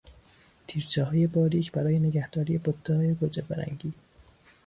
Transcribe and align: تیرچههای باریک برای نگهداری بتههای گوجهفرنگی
تیرچههای 0.67 1.27
باریک 1.27 1.71
برای 1.71 1.99
نگهداری 1.99 2.57
بتههای 2.57 3.13
گوجهفرنگی 3.13 3.93